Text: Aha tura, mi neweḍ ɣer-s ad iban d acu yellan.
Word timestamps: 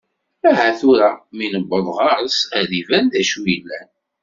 Aha 0.49 0.69
tura, 0.79 1.09
mi 1.37 1.47
neweḍ 1.53 1.87
ɣer-s 1.97 2.37
ad 2.59 2.69
iban 2.79 3.05
d 3.13 3.13
acu 3.21 3.41
yellan. 3.51 3.87